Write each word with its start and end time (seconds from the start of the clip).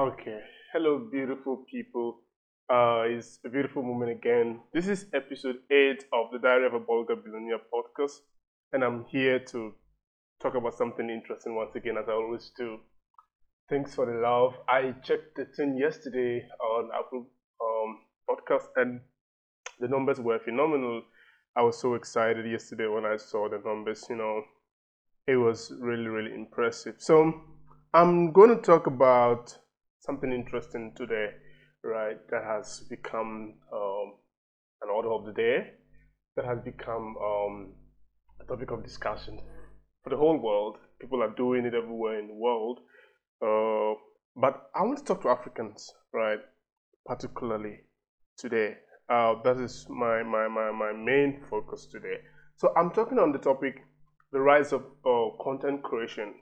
Okay. 0.00 0.40
Hello, 0.72 0.98
beautiful 1.12 1.62
people. 1.70 2.20
Uh, 2.72 3.02
it's 3.04 3.38
a 3.44 3.50
beautiful 3.50 3.82
moment 3.82 4.10
again. 4.10 4.60
This 4.72 4.88
is 4.88 5.04
episode 5.12 5.56
8 5.70 6.04
of 6.14 6.30
the 6.32 6.38
Diary 6.38 6.64
of 6.64 6.72
a 6.72 6.80
Bulgar 6.80 7.16
Billionaire 7.16 7.60
podcast, 7.70 8.20
and 8.72 8.82
I'm 8.82 9.04
here 9.10 9.38
to 9.52 9.74
talk 10.40 10.54
about 10.54 10.72
something 10.72 11.10
interesting 11.10 11.54
once 11.54 11.76
again, 11.76 11.98
as 11.98 12.08
I 12.08 12.12
always 12.12 12.50
do. 12.56 12.78
Thanks 13.68 13.94
for 13.94 14.06
the 14.06 14.18
love. 14.26 14.54
I 14.66 14.94
checked 15.04 15.36
the 15.36 15.44
thing 15.44 15.76
yesterday 15.76 16.48
on 16.64 16.88
Apple 16.98 17.26
um, 17.60 17.98
Podcast, 18.26 18.68
and 18.76 19.02
the 19.80 19.88
numbers 19.88 20.18
were 20.18 20.38
phenomenal. 20.38 21.02
I 21.56 21.60
was 21.60 21.78
so 21.78 21.92
excited 21.92 22.50
yesterday 22.50 22.86
when 22.86 23.04
I 23.04 23.18
saw 23.18 23.50
the 23.50 23.60
numbers, 23.62 24.06
you 24.08 24.16
know, 24.16 24.44
it 25.26 25.36
was 25.36 25.74
really, 25.78 26.08
really 26.08 26.32
impressive. 26.34 26.94
So, 26.96 27.34
I'm 27.92 28.32
going 28.32 28.56
to 28.56 28.62
talk 28.62 28.86
about 28.86 29.58
something 30.00 30.32
interesting 30.32 30.92
today, 30.96 31.28
right? 31.84 32.18
That 32.30 32.44
has 32.44 32.80
become 32.90 33.54
um, 33.72 34.14
an 34.82 34.90
order 34.94 35.12
of 35.12 35.26
the 35.26 35.32
day, 35.32 35.72
that 36.36 36.44
has 36.44 36.58
become 36.60 37.16
um, 37.22 37.72
a 38.40 38.44
topic 38.44 38.70
of 38.70 38.82
discussion 38.82 39.40
for 40.02 40.10
the 40.10 40.16
whole 40.16 40.38
world. 40.38 40.76
People 41.00 41.22
are 41.22 41.34
doing 41.36 41.64
it 41.64 41.74
everywhere 41.74 42.18
in 42.18 42.28
the 42.28 42.34
world. 42.34 42.80
Uh, 43.42 43.98
but 44.36 44.70
I 44.74 44.82
want 44.82 44.98
to 44.98 45.04
talk 45.04 45.22
to 45.22 45.28
Africans, 45.28 45.92
right? 46.12 46.40
Particularly 47.06 47.80
today. 48.36 48.76
Uh, 49.08 49.34
that 49.42 49.58
is 49.58 49.86
my, 49.88 50.22
my, 50.22 50.46
my, 50.48 50.70
my 50.70 50.92
main 50.92 51.42
focus 51.50 51.86
today. 51.90 52.18
So 52.56 52.72
I'm 52.76 52.90
talking 52.90 53.18
on 53.18 53.32
the 53.32 53.38
topic 53.38 53.82
the 54.32 54.40
rise 54.40 54.72
of 54.72 54.82
uh, 55.04 55.42
content 55.42 55.82
creation 55.82 56.34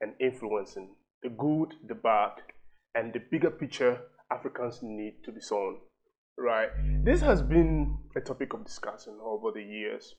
and 0.00 0.12
influencing, 0.20 0.94
the 1.22 1.30
good, 1.30 1.74
the 1.86 1.94
bad, 1.94 2.32
and 2.94 3.12
the 3.12 3.20
bigger 3.30 3.50
picture 3.50 4.00
Africans 4.30 4.80
need 4.82 5.14
to 5.24 5.32
be 5.32 5.40
sown. 5.40 5.78
Right? 6.38 6.70
This 7.04 7.20
has 7.20 7.42
been 7.42 7.98
a 8.16 8.20
topic 8.20 8.54
of 8.54 8.64
discussion 8.64 9.18
over 9.22 9.52
the 9.52 9.62
years, 9.62 10.14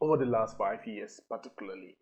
over 0.00 0.16
the 0.16 0.30
last 0.30 0.56
five 0.56 0.86
years, 0.86 1.20
particularly. 1.28 1.96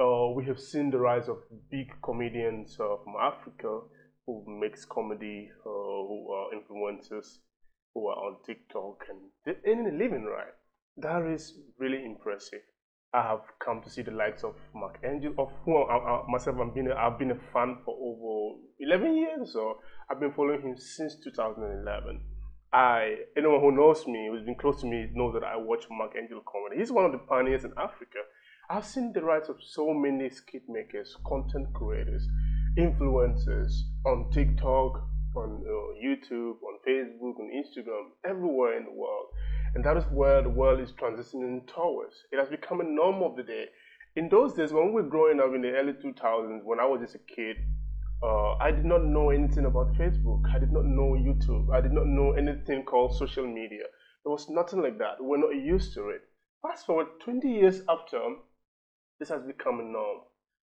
Uh, 0.00 0.32
we 0.34 0.44
have 0.46 0.58
seen 0.58 0.90
the 0.90 0.98
rise 0.98 1.28
of 1.28 1.38
big 1.70 1.86
comedians 2.02 2.76
uh, 2.80 2.96
from 3.04 3.14
Africa 3.20 3.80
who 4.26 4.44
makes 4.60 4.84
comedy, 4.84 5.50
uh, 5.60 5.68
who 5.68 6.32
are 6.32 6.48
influencers, 6.58 7.38
who 7.94 8.08
are 8.08 8.16
on 8.16 8.36
TikTok, 8.44 9.04
and 9.08 9.54
earning 9.66 9.94
a 9.94 9.96
living, 9.96 10.24
right? 10.24 10.54
That 10.96 11.30
is 11.30 11.58
really 11.78 12.04
impressive. 12.04 12.62
I 13.14 13.22
have 13.22 13.42
come 13.64 13.80
to 13.82 13.88
see 13.88 14.02
the 14.02 14.10
likes 14.10 14.42
of 14.42 14.56
Mark 14.74 14.98
Angel, 15.04 15.32
of 15.38 15.48
whom 15.64 15.86
I, 15.88 15.94
I, 15.94 16.24
myself 16.28 16.56
I've 16.60 16.74
been, 16.74 16.90
a, 16.90 16.96
I've 16.96 17.16
been 17.16 17.30
a 17.30 17.38
fan 17.52 17.78
for 17.84 17.94
over 17.94 18.58
11 18.80 19.16
years, 19.16 19.52
so 19.52 19.78
I've 20.10 20.18
been 20.18 20.32
following 20.32 20.62
him 20.62 20.76
since 20.76 21.14
2011. 21.22 22.20
I, 22.72 23.14
anyone 23.36 23.60
who 23.60 23.70
knows 23.70 24.04
me, 24.08 24.28
who's 24.28 24.44
been 24.44 24.56
close 24.56 24.80
to 24.80 24.86
me, 24.86 25.08
knows 25.14 25.34
that 25.34 25.44
I 25.44 25.56
watch 25.56 25.84
Mark 25.92 26.14
Angel 26.20 26.42
comedy. 26.44 26.80
He's 26.80 26.90
one 26.90 27.04
of 27.04 27.12
the 27.12 27.18
pioneers 27.18 27.64
in 27.64 27.72
Africa. 27.78 28.18
I've 28.68 28.84
seen 28.84 29.12
the 29.12 29.22
rise 29.22 29.48
of 29.48 29.58
so 29.62 29.94
many 29.94 30.28
skit 30.28 30.62
makers, 30.68 31.16
content 31.24 31.72
creators, 31.72 32.26
influencers 32.76 33.70
on 34.04 34.28
TikTok, 34.32 35.06
on 35.36 35.62
uh, 35.62 36.04
YouTube, 36.04 36.56
on 36.62 36.78
Facebook, 36.86 37.38
on 37.38 37.50
Instagram, 37.54 38.10
everywhere 38.28 38.76
in 38.76 38.86
the 38.86 38.90
world. 38.90 39.26
And 39.74 39.84
that 39.84 39.96
is 39.96 40.04
where 40.12 40.40
the 40.42 40.48
world 40.48 40.80
is 40.80 40.92
transitioning 40.92 41.66
towards. 41.66 42.14
It 42.30 42.38
has 42.38 42.48
become 42.48 42.80
a 42.80 42.84
norm 42.84 43.22
of 43.22 43.36
the 43.36 43.42
day. 43.42 43.66
In 44.16 44.28
those 44.28 44.54
days, 44.54 44.72
when 44.72 44.86
we 44.86 44.92
were 44.92 45.08
growing 45.08 45.40
up 45.40 45.52
in 45.54 45.62
the 45.62 45.72
early 45.72 45.94
2000s, 45.94 46.62
when 46.62 46.78
I 46.78 46.84
was 46.84 47.00
just 47.00 47.16
a 47.16 47.34
kid, 47.34 47.56
uh, 48.22 48.54
I 48.54 48.70
did 48.70 48.84
not 48.84 49.04
know 49.04 49.30
anything 49.30 49.66
about 49.66 49.92
Facebook. 49.94 50.42
I 50.54 50.60
did 50.60 50.72
not 50.72 50.84
know 50.84 51.12
YouTube. 51.18 51.74
I 51.74 51.80
did 51.80 51.92
not 51.92 52.06
know 52.06 52.32
anything 52.32 52.84
called 52.84 53.16
social 53.16 53.46
media. 53.46 53.84
There 54.24 54.30
was 54.30 54.48
nothing 54.48 54.80
like 54.80 54.98
that. 54.98 55.20
We 55.20 55.26
we're 55.26 55.38
not 55.38 55.56
used 55.56 55.92
to 55.94 56.08
it. 56.10 56.22
Fast 56.62 56.86
forward 56.86 57.08
20 57.24 57.48
years 57.48 57.82
after, 57.88 58.20
this 59.18 59.28
has 59.28 59.42
become 59.42 59.80
a 59.80 59.82
norm, 59.82 60.20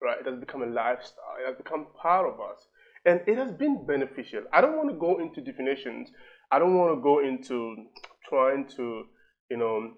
right? 0.01 0.19
It 0.19 0.25
has 0.25 0.39
become 0.39 0.63
a 0.63 0.67
lifestyle. 0.67 1.35
It 1.39 1.47
has 1.47 1.57
become 1.57 1.87
part 2.01 2.25
of 2.25 2.39
us. 2.39 2.65
And 3.05 3.21
it 3.27 3.37
has 3.37 3.51
been 3.51 3.85
beneficial. 3.85 4.43
I 4.53 4.61
don't 4.61 4.77
want 4.77 4.89
to 4.89 4.95
go 4.95 5.19
into 5.19 5.41
definitions. 5.41 6.09
I 6.51 6.57
don't 6.57 6.77
want 6.77 6.97
to 6.97 7.01
go 7.03 7.19
into 7.19 7.75
trying 8.27 8.67
to, 8.75 9.03
you 9.49 9.57
know, 9.57 9.91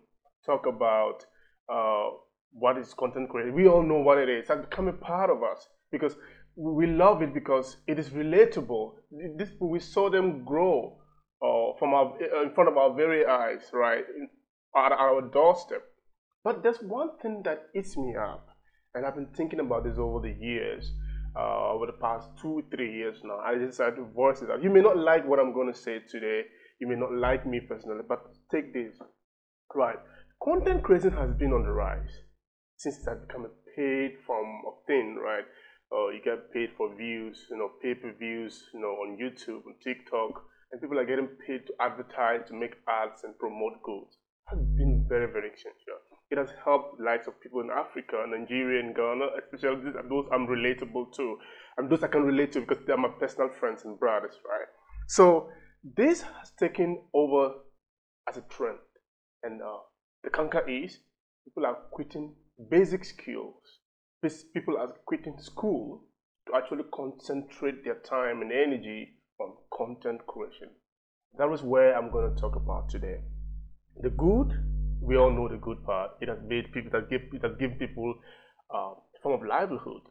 talk 0.45 0.65
about 0.65 1.25
uh, 1.71 2.15
what 2.51 2.77
is 2.77 2.93
content 2.93 3.29
creation. 3.29 3.53
We 3.53 3.67
all 3.67 3.83
know 3.83 3.99
what 3.99 4.17
it 4.17 4.29
is. 4.29 4.49
It's 4.49 4.61
become 4.61 4.87
a 4.87 4.93
part 4.93 5.29
of 5.29 5.43
us 5.43 5.67
because 5.91 6.15
we 6.55 6.87
love 6.87 7.21
it 7.21 7.33
because 7.33 7.77
it 7.87 7.99
is 7.99 8.09
relatable. 8.09 8.93
This, 9.37 9.49
we 9.59 9.79
saw 9.79 10.09
them 10.09 10.43
grow 10.45 10.97
uh, 11.41 11.77
from 11.77 11.93
our 11.93 12.17
in 12.43 12.53
front 12.53 12.69
of 12.69 12.77
our 12.77 12.93
very 12.95 13.25
eyes, 13.25 13.69
right, 13.73 14.05
at 14.75 14.91
our 14.91 15.21
doorstep. 15.21 15.83
But 16.43 16.63
there's 16.63 16.77
one 16.77 17.17
thing 17.21 17.41
that 17.43 17.67
eats 17.75 17.97
me 17.97 18.15
up, 18.15 18.47
and 18.93 19.05
I've 19.05 19.15
been 19.15 19.33
thinking 19.35 19.59
about 19.59 19.83
this 19.83 19.97
over 19.97 20.21
the 20.21 20.33
years 20.39 20.91
uh, 21.35 21.71
over 21.71 21.85
the 21.85 21.93
past 21.93 22.29
two, 22.41 22.63
three 22.71 22.93
years 22.93 23.17
now. 23.23 23.39
I 23.39 23.55
decided 23.55 23.97
to 23.97 24.05
voice 24.05 24.41
it 24.41 24.49
out. 24.49 24.63
You 24.63 24.69
may 24.69 24.81
not 24.81 24.97
like 24.97 25.27
what 25.27 25.39
I'm 25.39 25.53
going 25.53 25.71
to 25.71 25.77
say 25.77 25.99
today. 25.99 26.43
You 26.79 26.87
may 26.87 26.95
not 26.95 27.13
like 27.13 27.45
me 27.45 27.61
personally, 27.61 28.03
but 28.07 28.25
take 28.51 28.73
this. 28.73 28.99
Right. 29.73 29.99
Content 30.43 30.83
creation 30.83 31.11
has 31.13 31.33
been 31.33 31.53
on 31.53 31.63
the 31.63 31.71
rise 31.71 32.11
since 32.77 32.97
it 32.99 33.09
has 33.09 33.19
become 33.19 33.45
a 33.45 33.53
paid 33.75 34.17
form 34.25 34.61
of 34.67 34.73
thing, 34.87 35.15
right? 35.21 35.45
Uh, 35.91 36.09
you 36.09 36.19
get 36.23 36.51
paid 36.51 36.69
for 36.77 36.95
views, 36.95 37.47
you 37.49 37.57
know, 37.57 37.69
pay-per-views, 37.81 38.63
you 38.73 38.79
know, 38.79 38.97
on 39.03 39.17
YouTube, 39.17 39.65
on 39.65 39.75
TikTok, 39.83 40.43
and 40.71 40.81
people 40.81 40.99
are 40.99 41.05
getting 41.05 41.27
paid 41.47 41.65
to 41.67 41.73
advertise, 41.79 42.41
to 42.47 42.53
make 42.53 42.75
ads 42.89 43.23
and 43.23 43.37
promote 43.37 43.81
goods. 43.83 44.17
Has 44.49 44.59
been 44.59 45.05
very, 45.07 45.31
very 45.31 45.49
essential. 45.49 45.97
It 46.29 46.37
has 46.37 46.49
helped 46.63 46.97
the 46.97 47.05
of 47.27 47.39
people 47.41 47.61
in 47.61 47.69
Africa, 47.69 48.25
Nigeria, 48.27 48.83
and 48.83 48.95
Ghana, 48.95 49.25
especially 49.41 49.91
those 50.09 50.27
I'm 50.31 50.47
relatable 50.47 51.13
to, 51.15 51.37
and 51.77 51.89
those 51.89 52.03
I 52.03 52.07
can 52.07 52.23
relate 52.23 52.51
to 52.53 52.61
because 52.61 52.83
they're 52.85 52.97
my 52.97 53.09
personal 53.19 53.49
friends 53.49 53.85
and 53.85 53.99
brothers, 53.99 54.33
right? 54.47 54.67
So 55.07 55.49
this 55.97 56.21
has 56.21 56.51
taken 56.59 57.01
over 57.13 57.53
as 58.27 58.37
a 58.37 58.41
trend, 58.41 58.79
and 59.43 59.61
uh, 59.61 59.77
the 60.23 60.29
conquer 60.29 60.67
is 60.67 60.99
people 61.45 61.65
are 61.65 61.77
quitting 61.91 62.33
basic 62.69 63.05
skills. 63.05 63.79
People 64.55 64.77
are 64.79 64.87
quitting 65.05 65.37
school 65.39 66.01
to 66.47 66.55
actually 66.55 66.85
concentrate 66.91 67.83
their 67.83 67.99
time 67.99 68.41
and 68.41 68.51
energy 68.51 69.09
on 69.39 69.53
content 69.71 70.25
creation. 70.25 70.69
That 71.37 71.51
is 71.51 71.61
where 71.61 71.95
I'm 71.95 72.11
going 72.11 72.33
to 72.33 72.41
talk 72.41 72.55
about 72.55 72.89
today. 72.89 73.19
The 74.01 74.09
good 74.09 74.51
we 75.05 75.17
all 75.17 75.31
know 75.31 75.47
the 75.47 75.57
good 75.57 75.83
part. 75.85 76.11
It 76.21 76.29
has 76.29 76.39
made 76.47 76.71
people, 76.73 76.91
that 76.91 77.09
give, 77.09 77.21
it 77.31 77.43
has 77.43 77.55
given 77.59 77.77
people 77.77 78.15
uh, 78.73 78.93
form 79.21 79.41
of 79.41 79.47
livelihood. 79.47 80.01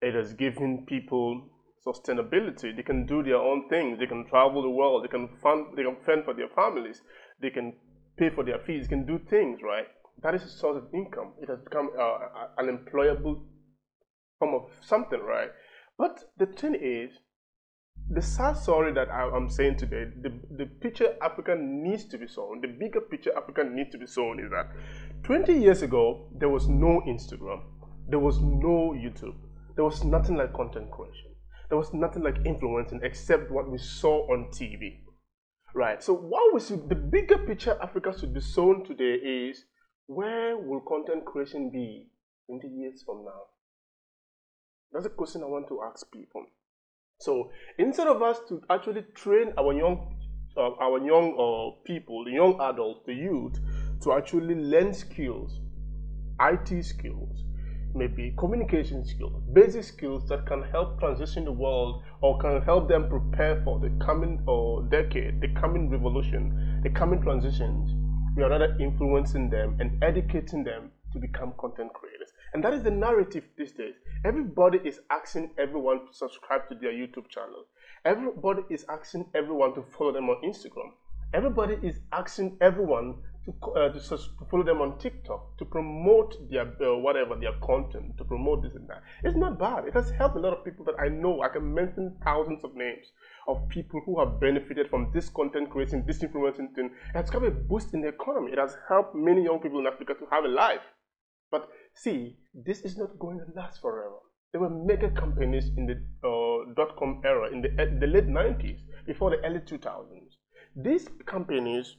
It 0.00 0.14
has 0.14 0.32
given 0.32 0.84
people 0.86 1.50
sustainability. 1.86 2.74
They 2.76 2.82
can 2.82 3.06
do 3.06 3.22
their 3.22 3.36
own 3.36 3.68
things. 3.68 3.98
They 3.98 4.06
can 4.06 4.26
travel 4.28 4.62
the 4.62 4.70
world. 4.70 5.04
They 5.04 5.08
can 5.08 5.28
fund. 5.42 5.76
They 5.76 5.82
can 5.82 5.96
fend 6.04 6.24
for 6.24 6.34
their 6.34 6.48
families. 6.48 7.02
They 7.40 7.50
can 7.50 7.74
pay 8.16 8.30
for 8.30 8.44
their 8.44 8.58
fees. 8.58 8.84
They 8.84 8.96
can 8.96 9.06
do 9.06 9.18
things 9.30 9.60
right. 9.62 9.86
That 10.22 10.34
is 10.34 10.42
a 10.42 10.48
source 10.48 10.76
of 10.76 10.92
income. 10.92 11.34
It 11.40 11.48
has 11.48 11.60
become 11.60 11.90
uh, 11.98 12.18
an 12.58 12.66
employable 12.66 13.42
form 14.38 14.54
of 14.54 14.70
something, 14.80 15.20
right? 15.20 15.50
But 15.96 16.24
the 16.38 16.46
thing 16.46 16.74
is, 16.74 17.10
the 18.10 18.22
sad 18.22 18.56
story 18.56 18.92
that 18.94 19.10
I, 19.10 19.28
am 19.36 19.50
saying 19.50 19.76
today, 19.76 20.04
the, 20.22 20.32
the 20.56 20.66
picture 20.80 21.14
Africa 21.20 21.54
needs 21.58 22.06
to 22.06 22.18
be 22.18 22.26
shown, 22.26 22.60
the 22.60 22.68
bigger 22.68 23.00
picture 23.00 23.36
Africa 23.36 23.64
needs 23.64 23.90
to 23.90 23.98
be 23.98 24.06
shown 24.06 24.40
is 24.40 24.50
that 24.50 24.68
20 25.24 25.52
years 25.52 25.82
ago, 25.82 26.28
there 26.38 26.48
was 26.48 26.68
no 26.68 27.02
Instagram, 27.06 27.62
there 28.08 28.18
was 28.18 28.38
no 28.38 28.94
YouTube, 28.96 29.34
there 29.76 29.84
was 29.84 30.04
nothing 30.04 30.36
like 30.36 30.54
content 30.54 30.90
creation, 30.90 31.34
there 31.68 31.78
was 31.78 31.92
nothing 31.92 32.22
like 32.22 32.36
influencing 32.44 33.00
except 33.02 33.50
what 33.50 33.70
we 33.70 33.78
saw 33.78 34.26
on 34.32 34.50
TV. 34.52 35.00
Right, 35.74 36.02
so 36.02 36.14
what 36.14 36.54
we 36.54 36.60
should, 36.60 36.88
the 36.88 36.94
bigger 36.94 37.38
picture 37.38 37.78
Africa 37.82 38.14
should 38.18 38.32
be 38.32 38.40
shown 38.40 38.84
today 38.84 39.14
is 39.14 39.64
where 40.06 40.56
will 40.56 40.80
content 40.80 41.24
creation 41.26 41.70
be 41.70 42.06
20 42.46 42.66
years 42.68 43.02
from 43.04 43.24
now? 43.24 43.42
That's 44.92 45.04
a 45.04 45.10
question 45.10 45.42
I 45.42 45.46
want 45.46 45.68
to 45.68 45.82
ask 45.82 46.10
people. 46.10 46.46
So 47.20 47.50
instead 47.78 48.06
of 48.06 48.22
us 48.22 48.38
to 48.48 48.62
actually 48.70 49.02
train 49.14 49.52
our 49.58 49.72
young 49.74 50.14
uh, 50.56 50.70
our 50.80 50.98
young 51.04 51.34
uh, 51.38 51.80
people, 51.84 52.24
the 52.24 52.32
young 52.32 52.58
adults, 52.60 53.02
the 53.06 53.14
youth, 53.14 53.60
to 54.02 54.12
actually 54.12 54.54
learn 54.54 54.92
skills, 54.92 55.60
IT 56.40 56.84
skills, 56.84 57.44
maybe 57.94 58.34
communication 58.38 59.04
skills, 59.04 59.42
basic 59.52 59.84
skills 59.84 60.28
that 60.28 60.46
can 60.46 60.62
help 60.62 60.98
transition 60.98 61.44
the 61.44 61.52
world 61.52 62.02
or 62.20 62.38
can 62.38 62.62
help 62.62 62.88
them 62.88 63.08
prepare 63.08 63.62
for 63.64 63.78
the 63.78 63.90
coming 64.04 64.42
uh, 64.48 64.82
decade, 64.88 65.40
the 65.40 65.48
coming 65.60 65.90
revolution, 65.90 66.80
the 66.82 66.90
coming 66.90 67.20
transitions. 67.20 67.90
We 68.36 68.42
are 68.42 68.50
rather 68.50 68.76
influencing 68.78 69.50
them 69.50 69.76
and 69.80 70.02
educating 70.02 70.64
them 70.64 70.92
to 71.12 71.18
become 71.18 71.54
content 71.58 71.92
creators. 71.92 72.32
And 72.52 72.62
that 72.64 72.74
is 72.74 72.82
the 72.82 72.90
narrative 72.90 73.44
these 73.56 73.72
days. 73.72 73.94
Everybody 74.24 74.78
is 74.84 75.00
asking 75.10 75.50
everyone 75.58 76.06
to 76.06 76.12
subscribe 76.12 76.68
to 76.68 76.74
their 76.74 76.92
YouTube 76.92 77.28
channel. 77.28 77.64
Everybody 78.04 78.62
is 78.70 78.84
asking 78.88 79.26
everyone 79.34 79.74
to 79.74 79.82
follow 79.82 80.12
them 80.12 80.28
on 80.28 80.42
Instagram. 80.44 80.92
Everybody 81.34 81.76
is 81.82 82.00
asking 82.12 82.56
everyone 82.60 83.16
to, 83.48 83.70
uh, 83.72 83.92
to, 83.92 84.00
to, 84.00 84.18
follow 84.50 84.62
them 84.62 84.80
on 84.80 84.98
TikTok, 84.98 85.56
to 85.58 85.64
promote 85.64 86.36
their 86.50 86.66
uh, 86.82 86.98
whatever 86.98 87.34
their 87.36 87.54
content, 87.62 88.16
to 88.18 88.24
promote 88.24 88.62
this 88.62 88.74
and 88.74 88.88
that. 88.88 89.02
It's 89.24 89.36
not 89.36 89.58
bad. 89.58 89.86
It 89.86 89.94
has 89.94 90.10
helped 90.10 90.36
a 90.36 90.40
lot 90.40 90.52
of 90.52 90.64
people 90.64 90.84
that 90.84 90.96
I 91.00 91.08
know. 91.08 91.40
I 91.42 91.48
can 91.48 91.72
mention 91.72 92.16
thousands 92.22 92.64
of 92.64 92.74
names 92.74 93.06
of 93.46 93.68
people 93.68 94.02
who 94.04 94.18
have 94.20 94.40
benefited 94.40 94.90
from 94.90 95.10
this 95.14 95.28
content 95.30 95.70
creation, 95.70 96.04
this 96.06 96.22
influencing 96.22 96.68
thing. 96.74 96.90
It 97.14 97.16
has 97.16 97.30
got 97.30 97.44
a 97.44 97.50
boost 97.50 97.94
in 97.94 98.02
the 98.02 98.08
economy. 98.08 98.52
It 98.52 98.58
has 98.58 98.76
helped 98.88 99.14
many 99.14 99.44
young 99.44 99.60
people 99.60 99.80
in 99.80 99.86
Africa 99.86 100.14
to 100.14 100.26
have 100.30 100.44
a 100.44 100.48
life. 100.48 100.84
But 101.50 101.68
see, 101.94 102.36
this 102.52 102.80
is 102.80 102.98
not 102.98 103.18
going 103.18 103.38
to 103.38 103.46
last 103.56 103.80
forever. 103.80 104.16
There 104.52 104.60
were 104.60 104.70
mega 104.70 105.10
companies 105.10 105.70
in 105.76 105.86
the 105.86 105.94
uh, 106.26 106.74
dot 106.74 106.96
com 106.98 107.22
era 107.24 107.50
in 107.52 107.62
the, 107.62 107.68
the 108.00 108.06
late 108.06 108.28
90s, 108.28 108.80
before 109.06 109.30
the 109.30 109.44
early 109.44 109.60
2000s. 109.60 110.36
These 110.76 111.08
companies 111.26 111.96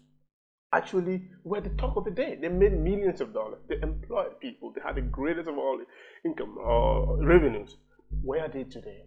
actually 0.71 1.23
were 1.43 1.61
the 1.61 1.69
talk 1.69 1.95
of 1.97 2.05
the 2.05 2.11
day. 2.11 2.37
They 2.39 2.49
made 2.49 2.73
millions 2.73 3.21
of 3.21 3.33
dollars. 3.33 3.59
They 3.67 3.75
employed 3.81 4.39
people. 4.39 4.71
They 4.73 4.81
had 4.81 4.95
the 4.95 5.01
greatest 5.01 5.49
of 5.49 5.57
all 5.57 5.79
income 6.25 6.57
or 6.57 7.19
uh, 7.19 7.25
revenues. 7.25 7.77
Where 8.23 8.41
are 8.45 8.49
they 8.49 8.63
today? 8.63 9.05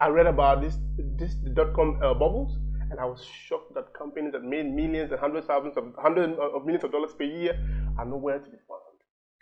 I 0.00 0.08
read 0.08 0.26
about 0.26 0.62
this 0.62 0.78
this 1.18 1.34
dot 1.54 1.74
com 1.74 2.00
uh, 2.02 2.14
bubbles, 2.14 2.56
and 2.90 2.98
I 2.98 3.04
was 3.04 3.22
shocked 3.24 3.74
that 3.74 3.92
companies 3.92 4.32
that 4.32 4.42
made 4.42 4.66
millions 4.72 5.10
and 5.12 5.20
hundreds 5.20 5.44
of 5.44 5.48
thousands 5.48 5.76
of 5.76 5.94
hundreds 6.00 6.38
of 6.38 6.64
millions 6.64 6.84
of 6.84 6.92
dollars 6.92 7.12
per 7.14 7.24
year 7.24 7.54
are 7.98 8.06
nowhere 8.06 8.38
to 8.38 8.50
be 8.50 8.56
found. 8.68 8.80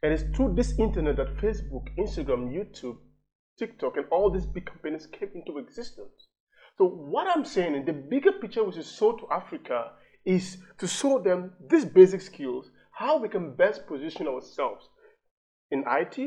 And 0.03 0.13
it's 0.13 0.25
through 0.37 0.55
this 0.55 0.79
internet 0.79 1.17
that 1.17 1.37
Facebook, 1.37 1.87
Instagram, 1.99 2.53
YouTube, 2.53 2.99
TikTok, 3.59 3.97
and 3.97 4.07
all 4.11 4.31
these 4.31 4.47
big 4.47 4.67
companies 4.67 5.07
came 5.07 5.31
into 5.35 5.59
existence. 5.59 6.29
So 6.77 6.87
what 6.87 7.27
I'm 7.27 7.45
saying 7.45 7.75
in 7.75 7.85
the 7.85 7.93
bigger 7.93 8.33
picture 8.33 8.65
which 8.65 8.77
is 8.77 8.87
sold 8.87 9.19
to 9.21 9.27
Africa 9.33 9.93
is 10.25 10.59
to 10.79 10.87
show 10.87 11.19
them 11.19 11.53
these 11.69 11.85
basic 11.85 12.21
skills, 12.21 12.71
how 12.93 13.19
we 13.19 13.29
can 13.29 13.55
best 13.55 13.87
position 13.87 14.27
ourselves 14.27 14.89
in 15.71 15.85
IT, 15.87 16.19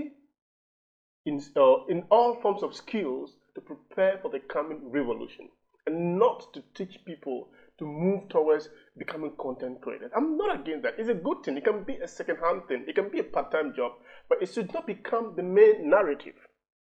in, 1.25 1.41
uh, 1.55 1.85
in 1.88 2.03
all 2.09 2.39
forms 2.41 2.63
of 2.63 2.75
skills 2.75 3.35
to 3.55 3.61
prepare 3.61 4.19
for 4.21 4.31
the 4.31 4.39
coming 4.39 4.79
revolution 4.91 5.49
and 5.85 6.17
not 6.17 6.53
to 6.53 6.63
teach 6.73 7.03
people 7.05 7.49
to 7.77 7.85
move 7.85 8.29
towards 8.29 8.69
becoming 8.97 9.31
content 9.39 9.81
creators. 9.81 10.11
I'm 10.15 10.38
not 10.38 10.59
against 10.59 10.83
that. 10.83 10.95
It's 10.97 11.09
a 11.09 11.15
good 11.15 11.43
thing. 11.43 11.57
It 11.57 11.63
can 11.63 11.83
be 11.83 11.95
a 11.95 12.07
second-hand 12.07 12.67
thing. 12.67 12.85
It 12.88 12.95
can 12.95 13.09
be 13.09 13.19
a 13.19 13.23
part-time 13.23 13.73
job, 13.75 13.93
but 14.29 14.41
it 14.41 14.53
should 14.53 14.71
not 14.73 14.85
become 14.85 15.33
the 15.35 15.43
main 15.43 15.89
narrative. 15.89 16.35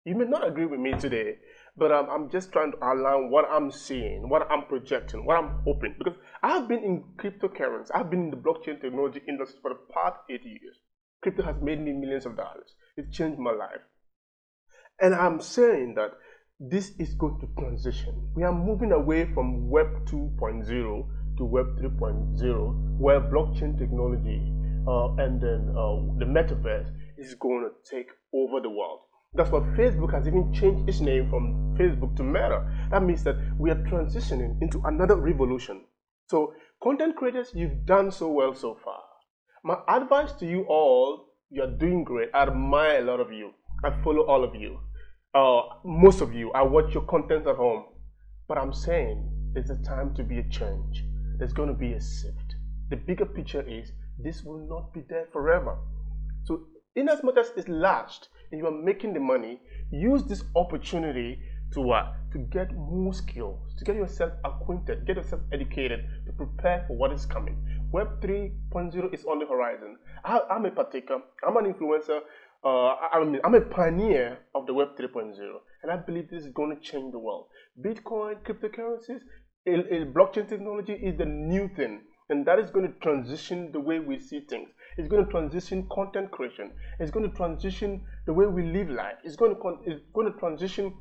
You 0.05 0.15
may 0.15 0.25
not 0.25 0.45
agree 0.45 0.65
with 0.65 0.81
me 0.81 0.93
today, 0.93 1.37
but 1.75 1.91
um, 1.91 2.07
I'm 2.09 2.29
just 2.29 2.51
trying 2.51 2.71
to 2.71 2.77
align 2.77 3.31
what 3.31 3.45
I'm 3.49 3.71
seeing, 3.71 4.29
what 4.29 4.49
I'm 4.51 4.65
projecting, 4.65 5.25
what 5.25 5.37
I'm 5.37 5.61
hoping. 5.63 5.95
Because 5.97 6.19
I've 6.43 6.67
been 6.67 6.83
in 6.83 7.03
cryptocurrency, 7.17 7.89
I've 7.93 8.09
been 8.09 8.25
in 8.25 8.31
the 8.31 8.37
blockchain 8.37 8.79
technology 8.79 9.21
industry 9.27 9.59
for 9.61 9.71
the 9.71 9.79
past 9.93 10.17
eight 10.29 10.43
years. 10.43 10.77
Crypto 11.21 11.43
has 11.43 11.55
made 11.61 11.79
me 11.79 11.93
millions 11.93 12.25
of 12.25 12.37
dollars. 12.37 12.75
It 12.95 13.11
changed 13.11 13.39
my 13.39 13.51
life. 13.51 13.81
And 15.01 15.15
I'm 15.15 15.41
saying 15.41 15.95
that 15.95 16.11
this 16.59 16.91
is 16.99 17.15
going 17.15 17.39
to 17.39 17.47
transition. 17.59 18.29
We 18.35 18.43
are 18.43 18.53
moving 18.53 18.91
away 18.91 19.33
from 19.33 19.69
Web 19.69 20.05
2.0 20.05 20.67
to 21.37 21.45
Web 21.45 21.65
3.0, 21.79 22.99
where 22.99 23.19
blockchain 23.19 23.79
technology 23.79 24.53
uh, 24.87 25.15
and 25.15 25.41
then 25.41 25.69
uh, 25.71 25.95
the 26.19 26.25
metaverse 26.25 26.91
is 27.17 27.33
going 27.35 27.67
to 27.67 27.89
take 27.89 28.09
over 28.33 28.61
the 28.61 28.69
world. 28.69 28.99
That's 29.35 29.49
why 29.49 29.59
Facebook 29.77 30.13
has 30.13 30.27
even 30.27 30.53
changed 30.53 30.87
its 30.87 30.99
name 30.99 31.29
from 31.29 31.75
Facebook 31.77 32.15
to 32.17 32.23
Meta. 32.23 32.65
That 32.91 33.03
means 33.03 33.23
that 33.23 33.35
we 33.57 33.71
are 33.71 33.83
transitioning 33.83 34.61
into 34.61 34.81
another 34.85 35.15
revolution. 35.15 35.85
So, 36.29 36.53
content 36.81 37.15
creators, 37.15 37.51
you've 37.53 37.85
done 37.85 38.11
so 38.11 38.29
well 38.29 38.53
so 38.53 38.77
far. 38.83 39.01
My 39.63 39.77
advice 39.87 40.33
to 40.33 40.45
you 40.45 40.65
all, 40.67 41.33
you're 41.49 41.75
doing 41.77 42.03
great. 42.03 42.29
I 42.33 42.43
admire 42.43 42.99
a 42.99 43.05
lot 43.05 43.19
of 43.19 43.31
you. 43.31 43.51
I 43.83 43.91
follow 44.03 44.25
all 44.25 44.43
of 44.43 44.55
you 44.55 44.79
uh, 45.33 45.61
most 45.83 46.21
of 46.21 46.33
you, 46.33 46.51
I 46.51 46.61
watch 46.61 46.93
your 46.93 47.03
content 47.03 47.47
at 47.47 47.55
home. 47.55 47.85
But 48.47 48.57
I'm 48.57 48.73
saying 48.73 49.29
there's 49.53 49.69
a 49.69 49.81
time 49.83 50.13
to 50.15 50.23
be 50.23 50.39
a 50.39 50.49
change. 50.49 51.03
There's 51.37 51.53
going 51.53 51.69
to 51.69 51.75
be 51.75 51.93
a 51.93 52.01
shift. 52.01 52.55
The 52.89 52.97
bigger 52.97 53.25
picture 53.25 53.67
is 53.67 53.91
this 54.19 54.43
will 54.43 54.67
not 54.67 54.93
be 54.93 55.01
there 55.09 55.27
forever. 55.31 55.77
So, 56.43 56.67
in 56.95 57.09
as 57.09 57.23
much 57.23 57.37
as 57.37 57.51
it's 57.57 57.67
last 57.67 58.29
and 58.53 58.61
you 58.61 58.67
are 58.67 58.71
making 58.71 59.13
the 59.13 59.19
money, 59.19 59.59
use 59.91 60.23
this 60.25 60.43
opportunity 60.55 61.39
to 61.73 61.81
to 62.31 62.37
get 62.51 62.71
more 62.75 63.11
skills, 63.11 63.73
to 63.79 63.83
get 63.83 63.95
yourself 63.95 64.31
acquainted, 64.45 65.07
get 65.07 65.15
yourself 65.15 65.41
educated, 65.51 66.01
to 66.27 66.33
prepare 66.33 66.85
for 66.87 66.95
what 66.95 67.11
is 67.11 67.25
coming. 67.25 67.57
Web 67.91 68.21
3.0 68.21 69.11
is 69.11 69.25
on 69.25 69.39
the 69.39 69.47
horizon. 69.47 69.97
I, 70.23 70.39
am 70.51 70.65
a 70.65 70.71
partaker, 70.71 71.19
I'm 71.47 71.57
an 71.57 71.73
influencer, 71.73 72.19
uh, 72.63 72.95
I 73.11 73.23
mean, 73.25 73.41
I'm 73.43 73.55
a 73.55 73.61
pioneer 73.61 74.37
of 74.53 74.67
the 74.67 74.73
Web 74.75 74.89
3.0, 74.99 75.33
and 75.81 75.91
I 75.91 75.95
believe 75.95 76.29
this 76.29 76.43
is 76.43 76.51
going 76.51 76.75
to 76.75 76.79
change 76.79 77.11
the 77.11 77.19
world. 77.19 77.47
Bitcoin, 77.83 78.35
cryptocurrencies, 78.43 79.21
blockchain 79.65 80.47
technology 80.47 80.93
is 80.93 81.17
the 81.17 81.25
new 81.25 81.69
thing, 81.75 82.01
and 82.29 82.45
that 82.45 82.59
is 82.59 82.69
going 82.69 82.85
to 82.85 82.99
transition 82.99 83.71
the 83.71 83.79
way 83.79 83.97
we 83.97 84.19
see 84.19 84.41
things. 84.41 84.69
It's 84.97 85.07
going 85.07 85.25
to 85.25 85.31
transition 85.31 85.87
content 85.91 86.31
creation. 86.31 86.71
It's 86.99 87.11
going 87.11 87.29
to 87.29 87.35
transition 87.35 88.01
the 88.25 88.33
way 88.33 88.45
we 88.45 88.63
live 88.63 88.89
life. 88.89 89.15
It's 89.23 89.35
going 89.35 89.55
to 89.55 89.77
it's 89.85 90.01
going 90.13 90.31
to 90.31 90.37
transition 90.39 90.93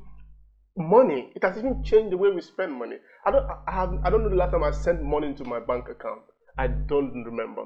money. 0.77 1.31
It 1.35 1.43
has 1.43 1.57
even 1.57 1.83
changed 1.83 2.11
the 2.11 2.17
way 2.17 2.29
we 2.31 2.41
spend 2.41 2.73
money. 2.73 2.97
I 3.25 3.31
don't 3.31 3.45
I 3.67 3.71
have 3.71 3.93
I 4.03 4.09
don't 4.09 4.23
know 4.23 4.29
the 4.29 4.35
last 4.35 4.51
time 4.51 4.63
I 4.63 4.71
sent 4.71 5.03
money 5.03 5.27
into 5.27 5.43
my 5.43 5.59
bank 5.59 5.89
account. 5.89 6.21
I 6.57 6.67
don't 6.67 7.23
remember. 7.23 7.65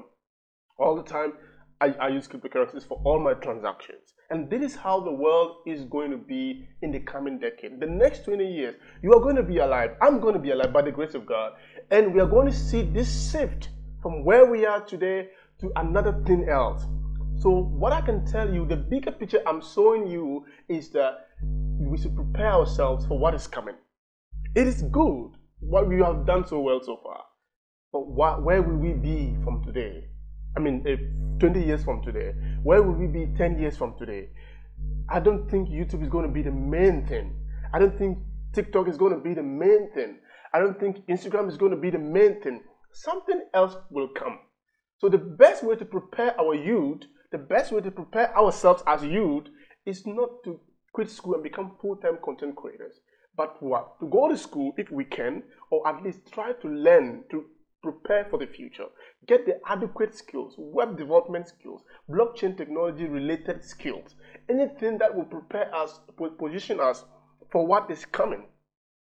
All 0.78 0.96
the 0.96 1.02
time 1.02 1.32
I, 1.80 1.94
I 2.00 2.08
use 2.08 2.26
cryptocurrencies 2.26 2.86
for 2.86 3.00
all 3.04 3.20
my 3.20 3.34
transactions. 3.34 4.14
And 4.30 4.50
this 4.50 4.62
is 4.62 4.76
how 4.76 5.00
the 5.00 5.12
world 5.12 5.58
is 5.66 5.84
going 5.84 6.10
to 6.10 6.16
be 6.16 6.66
in 6.82 6.90
the 6.90 6.98
coming 7.00 7.38
decade. 7.38 7.78
The 7.78 7.86
next 7.86 8.24
20 8.24 8.44
years, 8.44 8.74
you 9.02 9.12
are 9.12 9.20
going 9.20 9.36
to 9.36 9.44
be 9.44 9.58
alive. 9.58 9.92
I'm 10.02 10.18
going 10.18 10.34
to 10.34 10.40
be 10.40 10.50
alive 10.50 10.72
by 10.72 10.82
the 10.82 10.90
grace 10.90 11.14
of 11.14 11.24
God. 11.24 11.52
And 11.90 12.12
we 12.12 12.20
are 12.20 12.26
going 12.26 12.50
to 12.50 12.56
see 12.56 12.82
this 12.82 13.30
shift 13.30 13.68
from 14.02 14.24
where 14.24 14.50
we 14.50 14.66
are 14.66 14.84
today 14.84 15.28
to 15.60 15.72
another 15.76 16.22
thing 16.26 16.48
else. 16.48 16.84
So, 17.38 17.50
what 17.50 17.92
I 17.92 18.00
can 18.00 18.26
tell 18.26 18.52
you, 18.52 18.66
the 18.66 18.76
bigger 18.76 19.12
picture 19.12 19.40
I'm 19.46 19.62
showing 19.62 20.06
you 20.08 20.44
is 20.68 20.90
that 20.90 21.28
we 21.78 21.96
should 21.96 22.16
prepare 22.16 22.52
ourselves 22.52 23.06
for 23.06 23.18
what 23.18 23.34
is 23.34 23.46
coming. 23.46 23.76
It 24.54 24.66
is 24.66 24.82
good 24.82 25.32
what 25.60 25.88
we 25.88 26.00
have 26.00 26.26
done 26.26 26.46
so 26.46 26.60
well 26.60 26.80
so 26.82 26.98
far. 27.02 27.24
But 27.92 28.06
what, 28.08 28.42
where 28.42 28.62
will 28.62 28.76
we 28.76 28.92
be 28.92 29.36
from 29.44 29.64
today? 29.64 30.04
I 30.56 30.60
mean, 30.60 30.84
20 31.38 31.64
years 31.64 31.84
from 31.84 32.02
today? 32.02 32.34
Where 32.62 32.82
will 32.82 32.94
we 32.94 33.06
be 33.06 33.26
10 33.36 33.58
years 33.58 33.76
from 33.76 33.96
today? 33.98 34.30
I 35.08 35.20
don't 35.20 35.48
think 35.50 35.68
YouTube 35.68 36.02
is 36.02 36.08
going 36.08 36.26
to 36.26 36.32
be 36.32 36.42
the 36.42 36.52
main 36.52 37.06
thing. 37.06 37.34
I 37.72 37.78
don't 37.78 37.96
think 37.96 38.18
TikTok 38.52 38.88
is 38.88 38.96
going 38.96 39.12
to 39.14 39.20
be 39.20 39.34
the 39.34 39.42
main 39.42 39.90
thing. 39.94 40.18
I 40.52 40.58
don't 40.58 40.78
think 40.78 41.06
Instagram 41.06 41.48
is 41.48 41.56
going 41.56 41.70
to 41.72 41.76
be 41.76 41.90
the 41.90 41.98
main 41.98 42.40
thing. 42.40 42.62
Something 42.92 43.42
else 43.54 43.76
will 43.90 44.08
come. 44.08 44.38
So, 45.00 45.08
the 45.08 45.18
best 45.18 45.62
way 45.62 45.76
to 45.76 45.84
prepare 45.84 46.38
our 46.40 46.54
youth, 46.54 47.02
the 47.30 47.38
best 47.38 47.72
way 47.72 47.80
to 47.80 47.90
prepare 47.90 48.36
ourselves 48.36 48.82
as 48.86 49.04
youth, 49.04 49.44
is 49.86 50.06
not 50.06 50.42
to 50.44 50.60
quit 50.92 51.10
school 51.10 51.34
and 51.34 51.42
become 51.42 51.76
full 51.80 51.96
time 51.96 52.18
content 52.24 52.56
creators, 52.56 53.00
but 53.36 53.62
what? 53.62 54.00
To 54.00 54.06
go 54.08 54.28
to 54.28 54.36
school 54.36 54.72
if 54.76 54.90
we 54.90 55.04
can, 55.04 55.44
or 55.70 55.86
at 55.86 56.02
least 56.02 56.32
try 56.32 56.52
to 56.52 56.68
learn, 56.68 57.22
to 57.30 57.44
prepare 57.82 58.26
for 58.28 58.38
the 58.38 58.46
future. 58.46 58.86
Get 59.26 59.46
the 59.46 59.60
adequate 59.66 60.14
skills, 60.16 60.54
web 60.58 60.98
development 60.98 61.48
skills, 61.48 61.82
blockchain 62.10 62.56
technology 62.56 63.04
related 63.04 63.64
skills, 63.64 64.16
anything 64.48 64.98
that 64.98 65.14
will 65.14 65.24
prepare 65.24 65.72
us, 65.74 66.00
position 66.38 66.80
us 66.80 67.04
for 67.52 67.66
what 67.66 67.90
is 67.90 68.04
coming. 68.04 68.46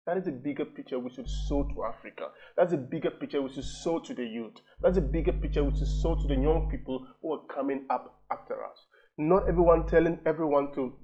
That 0.09 0.17
is 0.17 0.27
a 0.27 0.33
bigger 0.33 0.65
picture 0.65 0.99
we 0.99 1.11
should 1.11 1.29
show 1.29 1.65
to 1.65 1.85
Africa. 1.85 2.29
That's 2.57 2.73
a 2.73 2.79
bigger 2.79 3.11
picture 3.11 3.43
we 3.43 3.53
should 3.53 3.67
show 3.85 3.99
to 3.99 4.15
the 4.15 4.25
youth. 4.25 4.55
That's 4.81 4.97
a 4.97 5.03
bigger 5.03 5.35
picture 5.35 5.63
we 5.63 5.77
should 5.77 5.87
show 6.03 6.15
to 6.15 6.27
the 6.27 6.35
young 6.35 6.67
people 6.71 7.07
who 7.21 7.35
are 7.35 7.43
coming 7.55 7.85
up 7.91 8.19
after 8.33 8.55
us. 8.65 8.87
Not 9.19 9.47
everyone 9.47 9.87
telling 9.87 10.19
everyone 10.25 10.73
to 10.77 10.95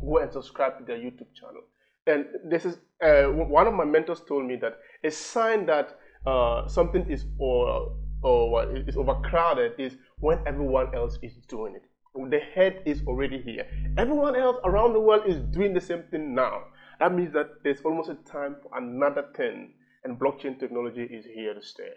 go 0.00 0.20
and 0.20 0.32
subscribe 0.32 0.78
to 0.78 0.84
their 0.86 0.96
YouTube 0.96 1.34
channel. 1.34 1.64
And 2.06 2.24
this 2.50 2.64
is 2.64 2.78
uh, 3.02 3.24
one 3.24 3.66
of 3.66 3.74
my 3.74 3.84
mentors 3.84 4.22
told 4.26 4.46
me 4.46 4.56
that 4.62 4.78
a 5.04 5.10
sign 5.10 5.66
that 5.66 5.98
uh, 6.26 6.66
something 6.66 7.10
is 7.10 7.26
or 7.38 7.94
or 8.22 8.74
is 8.74 8.96
overcrowded 8.96 9.72
is 9.78 9.98
when 10.20 10.38
everyone 10.46 10.94
else 10.94 11.18
is 11.22 11.34
doing 11.46 11.74
it. 11.74 11.82
The 12.30 12.40
head 12.54 12.80
is 12.86 13.02
already 13.06 13.42
here. 13.42 13.66
Everyone 13.98 14.34
else 14.34 14.56
around 14.64 14.94
the 14.94 15.00
world 15.00 15.24
is 15.26 15.40
doing 15.54 15.74
the 15.74 15.80
same 15.82 16.04
thing 16.10 16.34
now. 16.34 16.62
That 16.98 17.14
means 17.14 17.32
that 17.34 17.62
there's 17.62 17.80
almost 17.82 18.08
a 18.08 18.14
time 18.14 18.56
for 18.62 18.76
another 18.76 19.26
thing, 19.36 19.74
and 20.04 20.18
blockchain 20.18 20.58
technology 20.58 21.02
is 21.02 21.26
here 21.26 21.52
to 21.52 21.62
stay. 21.62 21.92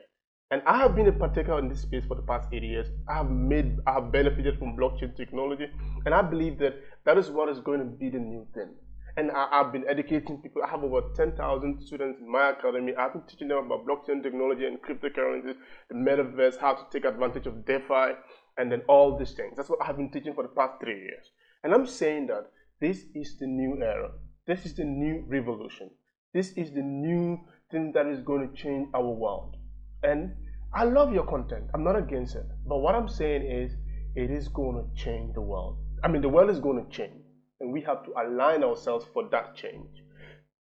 And 0.51 0.61
I 0.65 0.79
have 0.79 0.95
been 0.95 1.07
a 1.07 1.11
partaker 1.11 1.59
in 1.59 1.69
this 1.69 1.81
space 1.81 2.03
for 2.05 2.15
the 2.15 2.23
past 2.23 2.49
eight 2.51 2.63
years. 2.63 2.87
I 3.07 3.13
have 3.13 3.29
made, 3.29 3.77
I 3.85 3.93
have 3.93 4.11
benefited 4.11 4.57
from 4.57 4.75
blockchain 4.75 5.15
technology, 5.15 5.67
and 6.05 6.13
I 6.13 6.21
believe 6.21 6.57
that 6.59 6.75
that 7.05 7.17
is 7.17 7.29
what 7.29 7.49
is 7.49 7.59
going 7.59 7.79
to 7.79 7.85
be 7.85 8.09
the 8.09 8.17
new 8.17 8.47
thing. 8.53 8.69
And 9.15 9.31
I, 9.31 9.63
have 9.63 9.71
been 9.71 9.85
educating 9.87 10.37
people. 10.41 10.63
I 10.63 10.69
have 10.69 10.83
over 10.83 11.01
10,000 11.15 11.81
students 11.81 12.19
in 12.19 12.31
my 12.31 12.51
academy. 12.51 12.95
I've 12.95 13.13
been 13.13 13.23
teaching 13.23 13.47
them 13.47 13.57
about 13.57 13.85
blockchain 13.85 14.23
technology 14.23 14.65
and 14.65 14.79
cryptocurrencies, 14.81 15.55
the 15.89 15.95
metaverse, 15.95 16.57
how 16.59 16.73
to 16.73 16.83
take 16.91 17.05
advantage 17.05 17.45
of 17.45 17.65
DeFi, 17.65 18.13
and 18.57 18.71
then 18.71 18.81
all 18.87 19.17
these 19.17 19.33
things. 19.33 19.53
That's 19.55 19.69
what 19.69 19.79
I've 19.81 19.97
been 19.97 20.11
teaching 20.11 20.33
for 20.33 20.43
the 20.43 20.49
past 20.49 20.79
three 20.81 20.99
years. 20.99 21.31
And 21.63 21.73
I'm 21.73 21.85
saying 21.85 22.27
that 22.27 22.45
this 22.79 23.05
is 23.13 23.37
the 23.37 23.47
new 23.47 23.81
era. 23.83 24.11
This 24.47 24.65
is 24.65 24.75
the 24.75 24.83
new 24.83 25.23
revolution. 25.27 25.91
This 26.33 26.51
is 26.53 26.71
the 26.71 26.81
new 26.81 27.39
thing 27.71 27.91
that 27.93 28.07
is 28.07 28.21
going 28.21 28.49
to 28.49 28.55
change 28.55 28.89
our 28.93 29.09
world. 29.09 29.55
And 30.03 30.33
I 30.73 30.83
love 30.83 31.13
your 31.13 31.25
content. 31.25 31.65
I'm 31.73 31.83
not 31.83 31.95
against 31.95 32.35
it. 32.35 32.45
But 32.65 32.77
what 32.77 32.95
I'm 32.95 33.09
saying 33.09 33.43
is, 33.43 33.71
it 34.15 34.31
is 34.31 34.47
going 34.47 34.75
to 34.75 35.03
change 35.03 35.33
the 35.33 35.41
world. 35.41 35.77
I 36.03 36.07
mean, 36.07 36.21
the 36.21 36.29
world 36.29 36.49
is 36.49 36.59
going 36.59 36.83
to 36.83 36.89
change. 36.95 37.21
And 37.59 37.71
we 37.71 37.81
have 37.81 38.03
to 38.05 38.11
align 38.11 38.63
ourselves 38.63 39.05
for 39.13 39.27
that 39.31 39.55
change. 39.55 40.03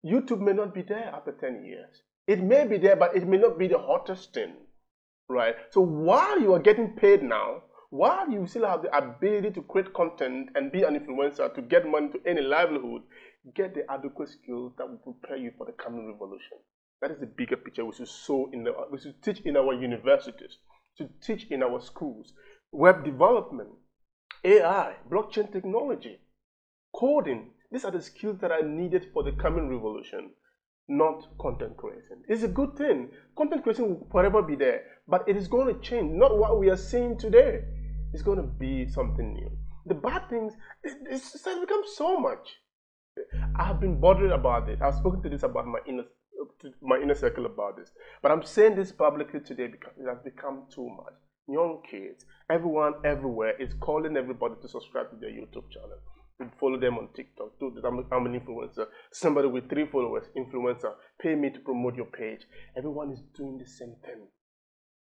YouTube 0.04 0.40
may 0.40 0.52
not 0.52 0.74
be 0.74 0.82
there 0.82 1.10
after 1.14 1.32
10 1.32 1.64
years. 1.64 2.02
It 2.26 2.42
may 2.42 2.66
be 2.66 2.78
there, 2.78 2.96
but 2.96 3.16
it 3.16 3.26
may 3.26 3.36
not 3.36 3.58
be 3.58 3.68
the 3.68 3.78
hottest 3.78 4.32
thing. 4.32 4.54
Right? 5.28 5.54
So 5.70 5.80
while 5.80 6.40
you 6.40 6.54
are 6.54 6.60
getting 6.60 6.96
paid 6.96 7.22
now, 7.22 7.62
while 7.90 8.30
you 8.30 8.46
still 8.46 8.66
have 8.66 8.82
the 8.82 8.96
ability 8.96 9.50
to 9.50 9.62
create 9.62 9.92
content 9.92 10.50
and 10.54 10.70
be 10.70 10.84
an 10.84 10.98
influencer 10.98 11.52
to 11.54 11.62
get 11.62 11.88
money 11.88 12.08
to 12.10 12.20
any 12.24 12.40
livelihood, 12.40 13.02
get 13.54 13.74
the 13.74 13.90
adequate 13.90 14.28
skills 14.28 14.72
that 14.78 14.88
will 14.88 14.98
prepare 14.98 15.36
you 15.36 15.52
for 15.56 15.66
the 15.66 15.72
coming 15.72 16.06
revolution. 16.06 16.58
That 17.00 17.10
is 17.10 17.18
the 17.18 17.26
bigger 17.26 17.56
picture 17.56 17.84
we 17.84 17.94
should 17.94 18.08
sow 18.08 18.50
in 18.52 18.64
the 18.64 18.72
we 18.90 18.98
should 18.98 19.22
teach 19.22 19.40
in 19.40 19.56
our 19.56 19.72
universities, 19.72 20.58
to 20.98 21.08
teach 21.22 21.46
in 21.50 21.62
our 21.62 21.80
schools, 21.80 22.34
web 22.72 23.04
development, 23.04 23.70
AI, 24.44 24.96
blockchain 25.10 25.50
technology, 25.52 26.18
coding. 26.94 27.52
These 27.72 27.84
are 27.84 27.90
the 27.90 28.02
skills 28.02 28.38
that 28.40 28.50
are 28.50 28.62
needed 28.62 29.06
for 29.12 29.22
the 29.22 29.32
coming 29.32 29.68
revolution, 29.68 30.30
not 30.88 31.26
content 31.38 31.76
creation. 31.76 32.22
It's 32.28 32.42
a 32.42 32.48
good 32.48 32.76
thing. 32.76 33.10
Content 33.36 33.62
creation 33.62 33.88
will 33.88 34.08
forever 34.10 34.42
be 34.42 34.56
there, 34.56 34.82
but 35.08 35.26
it 35.28 35.36
is 35.36 35.48
going 35.48 35.72
to 35.72 35.80
change, 35.80 36.12
not 36.12 36.36
what 36.36 36.58
we 36.58 36.68
are 36.68 36.76
seeing 36.76 37.16
today. 37.16 37.62
It's 38.12 38.22
going 38.22 38.38
to 38.38 38.42
be 38.42 38.88
something 38.88 39.32
new. 39.34 39.50
The 39.86 39.94
bad 39.94 40.28
things, 40.28 40.52
it's, 40.82 41.34
it's 41.34 41.44
become 41.44 41.82
so 41.94 42.18
much. 42.18 42.58
I 43.56 43.64
have 43.64 43.80
been 43.80 44.00
bothered 44.00 44.32
about 44.32 44.66
this. 44.66 44.80
I've 44.80 44.94
spoken 44.94 45.22
to 45.22 45.28
this 45.28 45.42
about 45.42 45.66
my 45.66 45.78
inner 45.86 46.04
my 46.82 46.96
inner 46.96 47.14
circle 47.14 47.46
about 47.46 47.76
this. 47.76 47.90
But 48.22 48.32
I'm 48.32 48.42
saying 48.42 48.76
this 48.76 48.92
publicly 48.92 49.40
today 49.40 49.66
because 49.66 49.92
it 49.98 50.08
has 50.08 50.18
become 50.24 50.64
too 50.74 50.88
much. 50.88 51.14
Young 51.48 51.82
kids, 51.88 52.24
everyone 52.50 52.94
everywhere 53.04 53.60
is 53.60 53.74
calling 53.80 54.16
everybody 54.16 54.54
to 54.62 54.68
subscribe 54.68 55.10
to 55.10 55.16
their 55.16 55.30
YouTube 55.30 55.70
channel. 55.70 55.98
Follow 56.58 56.80
them 56.80 56.96
on 56.96 57.08
TikTok. 57.14 57.58
To, 57.58 57.74
I'm, 57.84 58.06
I'm 58.10 58.26
an 58.26 58.40
influencer. 58.40 58.86
Somebody 59.12 59.48
with 59.48 59.68
three 59.68 59.86
followers, 59.86 60.26
influencer. 60.36 60.92
Pay 61.20 61.34
me 61.34 61.50
to 61.50 61.60
promote 61.60 61.96
your 61.96 62.06
page. 62.06 62.40
Everyone 62.76 63.12
is 63.12 63.20
doing 63.36 63.58
the 63.58 63.66
same 63.66 63.96
thing. 64.02 64.26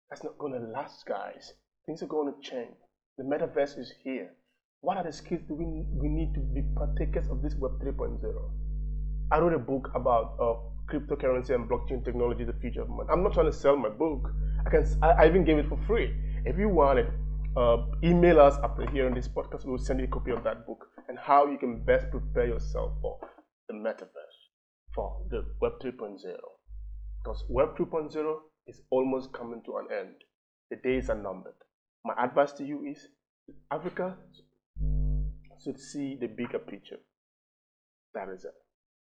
That's 0.09 0.25
not 0.25 0.39
going 0.39 0.55
to 0.55 0.61
last, 0.61 1.05
guys. 1.07 1.53
Things 1.85 2.03
are 2.03 2.07
going 2.07 2.33
to 2.33 2.51
change. 2.51 2.77
The 3.19 3.25
metaverse 3.25 3.79
is 3.79 3.93
here. 4.03 4.31
What 4.81 4.97
are 4.97 5.03
the 5.03 5.13
skills 5.13 5.43
do 5.49 5.55
we, 5.55 5.65
we 5.65 6.09
need 6.09 6.35
to 6.35 6.41
be 6.41 6.63
partakers 6.77 7.29
of 7.29 7.43
this 7.43 7.55
Web 7.57 7.81
3.0? 7.81 8.23
I 9.33 9.39
wrote 9.41 9.53
a 9.53 9.59
book 9.59 9.91
about 9.97 10.37
uh, 10.41 10.55
cryptocurrency 10.89 11.51
and 11.51 11.69
blockchain 11.69 12.05
technology, 12.05 12.45
the 12.45 12.53
future 12.53 12.83
of 12.83 12.89
money. 12.89 13.09
I'm 13.13 13.25
not 13.25 13.35
trying 13.35 13.47
to 13.47 13.53
sell 13.53 13.77
my 13.77 13.89
book. 13.89 14.33
I 14.65 14.71
can. 14.71 14.87
I, 15.03 15.11
I 15.11 15.27
even 15.27 15.45
gave 15.45 15.59
it 15.59 15.69
for 15.69 15.79
free. 15.89 16.15
If 16.45 16.57
you 16.57 16.69
want 16.69 17.01
it, 17.01 17.11
uh, 17.57 17.87
email 18.05 18.39
us 18.39 18.57
after 18.63 18.89
hearing 18.91 19.15
this 19.15 19.27
podcast. 19.27 19.65
We'll 19.65 19.79
send 19.79 19.99
you 19.99 20.07
a 20.07 20.09
copy 20.09 20.31
of 20.31 20.45
that 20.45 20.65
book 20.65 20.87
and 21.09 21.19
how 21.19 21.49
you 21.49 21.59
can 21.59 21.85
best 21.85 22.09
prepare 22.13 22.47
yourself 22.47 22.93
for 23.03 23.19
the 23.69 23.75
metaverse, 23.75 24.39
for 24.95 25.21
the 25.29 25.45
Web 25.61 25.73
3.0. 25.83 26.21
Because 27.25 27.45
Web 27.49 27.77
2.0 27.77 28.37
is 28.69 28.81
almost 28.91 29.33
coming 29.33 29.61
to 29.67 29.79
an 29.79 29.89
end. 29.93 30.15
The 30.71 30.77
days 30.77 31.11
are 31.11 31.21
numbered. 31.21 31.59
My 32.05 32.15
advice 32.23 32.53
to 32.53 32.65
you 32.65 32.85
is 32.85 33.09
Africa 33.73 34.17
should 35.63 35.79
see 35.79 36.17
the 36.21 36.27
bigger 36.27 36.59
picture. 36.59 36.99
That 38.15 38.29
is 38.29 38.45
it. 38.45 38.55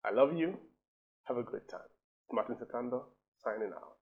I 0.05 0.13
love 0.13 0.37
you. 0.37 0.57
Have 1.25 1.37
a 1.37 1.43
great 1.43 1.69
time. 1.69 1.81
Martin 2.33 2.57
Satando, 2.57 3.03
signing 3.43 3.73
out. 3.75 3.98